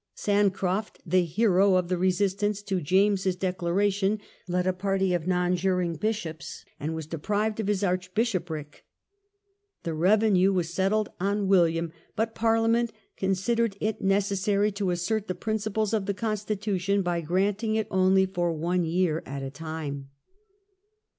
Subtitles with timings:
[0.15, 5.95] Sancroft, the hero of the resistance to James's Declaration, led a party of non juring
[5.95, 8.83] bishops, and was deprived of his archbishopric.
[9.83, 15.93] The revenue was settled on William, but Parliament considered it necessary to assert the principles
[15.93, 20.09] of the constitution by granting it only for one year at a time.